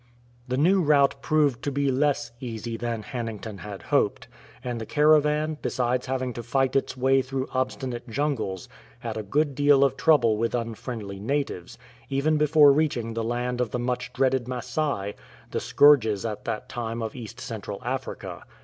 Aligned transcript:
The 0.47 0.57
new 0.57 0.81
route 0.81 1.21
proved 1.21 1.63
to 1.63 1.71
be 1.71 1.91
less 1.91 2.31
easy 2.39 2.75
than 2.75 3.03
Hannington 3.03 3.59
had 3.59 3.83
hoped, 3.83 4.27
and 4.63 4.81
the 4.81 4.85
caravan, 4.87 5.59
besides 5.61 6.07
having 6.07 6.33
to 6.33 6.41
fight 6.41 6.75
its 6.75 6.97
way 6.97 7.21
through 7.21 7.47
obstinate 7.53 8.09
jungles, 8.09 8.67
had 9.01 9.15
a 9.15 9.21
good 9.21 9.53
deal 9.53 9.83
of 9.83 9.95
trouble 9.95 10.37
with 10.37 10.55
unfriendly 10.55 11.19
natives, 11.19 11.77
even 12.09 12.37
before 12.39 12.71
reaching 12.71 13.13
the 13.13 13.23
land 13.23 13.61
of 13.61 13.69
the 13.69 13.77
much 13.77 14.11
dreaded 14.11 14.47
Masai— 14.47 15.13
the 15.51 15.59
scourges 15.59 16.25
at 16.25 16.45
that 16.45 16.67
time 16.67 17.03
of 17.03 17.15
East 17.15 17.39
Central 17.39 17.79
Africa. 17.85 18.43